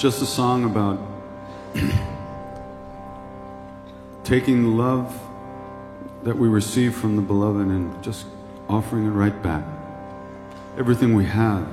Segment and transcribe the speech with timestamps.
[0.00, 0.98] just a song about
[4.24, 5.14] taking the love
[6.22, 8.24] that we receive from the beloved and just
[8.66, 9.62] offering it right back.
[10.78, 11.68] Everything we have,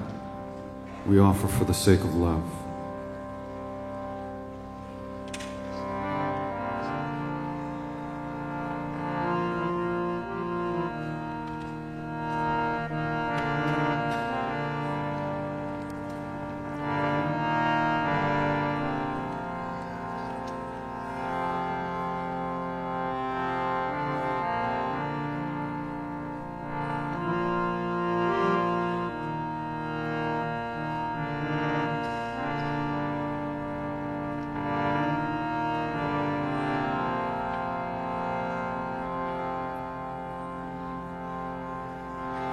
[1.05, 2.43] we offer for the sake of love.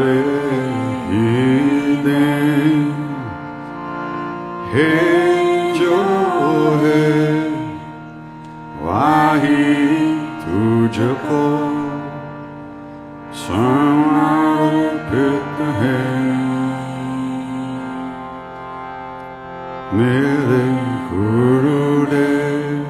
[19.93, 20.65] मेरे
[21.11, 22.83] गुरुदेव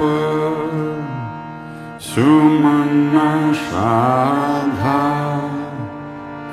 [0.00, 0.54] पर
[2.00, 5.00] सुमन श्राद्धा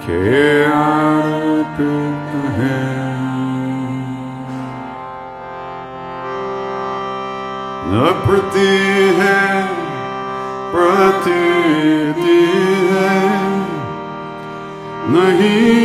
[0.05, 0.21] के
[0.63, 2.81] अर्पित है।
[7.91, 8.73] न प्रति
[9.19, 9.41] है
[10.73, 12.39] प्रतीति
[12.91, 13.19] है
[15.15, 15.84] नहीं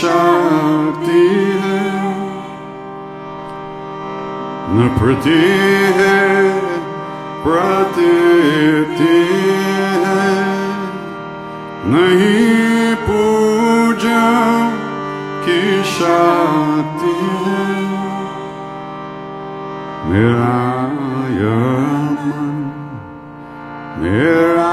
[0.00, 1.22] शक्ति
[1.62, 1.80] है
[4.76, 5.38] न प्रति
[5.98, 6.16] है
[7.44, 9.16] प्रतीति
[10.04, 10.24] है
[11.92, 14.22] नहीं पूजा
[15.46, 15.60] की
[15.92, 17.14] शक्ति
[17.44, 17.66] है
[20.10, 20.54] मेरा
[21.36, 21.66] यह
[22.22, 22.56] मन
[24.00, 24.72] मेरा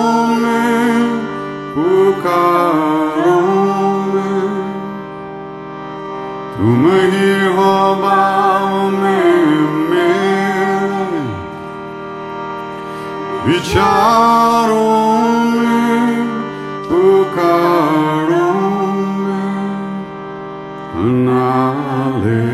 [6.56, 7.72] तुम ही हो
[8.02, 9.46] भाव में
[9.90, 11.22] मेरे
[13.46, 14.82] विचारों
[15.54, 16.26] में
[16.88, 18.52] पुकारों
[19.22, 19.56] में
[21.24, 22.44] नाले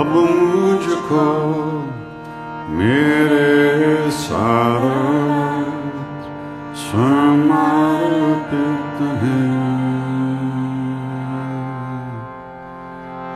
[0.00, 1.26] अब मुझको
[2.78, 2.95] मेरे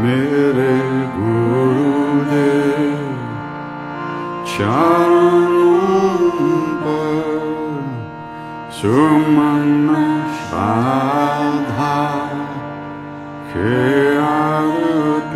[0.04, 0.76] मेरे
[1.18, 3.04] गुरुदेव
[4.54, 5.80] चरणों
[8.81, 9.89] सुमन
[10.39, 11.95] श्राद्धा
[13.53, 13.75] के
[14.27, 15.35] अर्पित